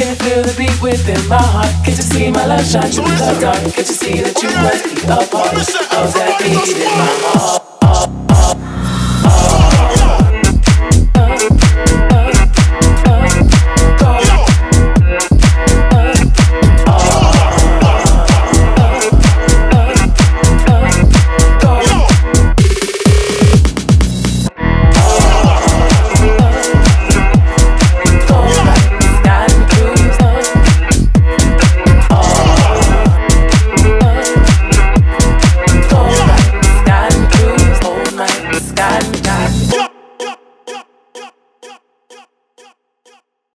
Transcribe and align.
Can 0.00 0.08
you 0.08 0.14
feel 0.14 0.42
the 0.42 0.54
beat 0.56 0.80
within 0.80 1.28
my 1.28 1.36
heart? 1.36 1.66
Can't 1.84 1.88
you 1.88 2.02
see 2.02 2.30
my 2.30 2.46
love 2.46 2.64
shine 2.64 2.90
through 2.90 3.04
the 3.04 3.38
dark? 3.38 3.58
Can't 3.58 3.76
you 3.76 3.84
see 3.84 4.22
that 4.22 4.42
you 4.42 4.48
must 4.48 4.82
be 4.82 5.02
a 5.02 5.28
part 5.28 5.52
of 5.52 6.14
that 6.14 6.40
beat 6.40 6.74
in 6.74 6.88
my 6.88 7.04
heart? 7.36 7.49
Yeah. 39.50 39.89